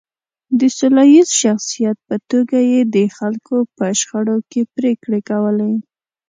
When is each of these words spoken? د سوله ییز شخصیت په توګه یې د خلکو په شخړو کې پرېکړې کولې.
د 0.59 0.61
سوله 0.77 1.03
ییز 1.13 1.29
شخصیت 1.41 1.97
په 2.07 2.15
توګه 2.31 2.57
یې 2.71 2.81
د 2.95 2.97
خلکو 3.17 3.55
په 3.77 3.85
شخړو 3.99 4.37
کې 4.51 4.61
پرېکړې 4.75 5.19
کولې. 5.29 5.73